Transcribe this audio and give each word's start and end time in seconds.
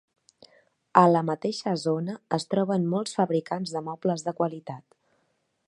A 1.01 1.03
la 1.15 1.21
mateixa 1.27 1.73
zona 1.83 2.15
es 2.39 2.47
troben 2.55 2.89
molts 2.95 3.15
fabricants 3.19 3.75
de 3.77 3.85
mobles 3.91 4.25
de 4.29 4.35
qualitat. 4.41 5.01